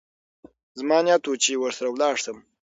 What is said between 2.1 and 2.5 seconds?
سم.